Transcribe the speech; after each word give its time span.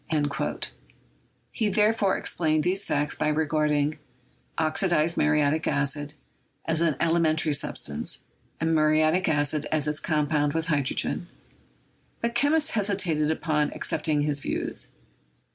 He 1.51 1.69
therefore 1.69 2.17
ex 2.17 2.33
plained 2.33 2.63
these 2.63 2.85
facts 2.85 3.13
by 3.15 3.27
regarding 3.27 3.99
"oxidized 4.57 5.15
muriatic 5.15 5.67
acid" 5.67 6.15
as 6.65 6.81
an 6.81 6.95
elementary 6.99 7.53
substance, 7.53 8.23
and 8.59 8.73
muriatic 8.73 9.29
acid 9.29 9.67
as 9.71 9.87
its 9.87 9.99
com 9.99 10.27
pound 10.27 10.53
with 10.53 10.69
hydrogen; 10.69 11.27
but 12.19 12.33
chemists 12.33 12.71
hesitated 12.71 13.29
about 13.29 13.69
ac 13.75 13.79
cepting 13.95 14.23
his 14.23 14.39
views. 14.39 14.87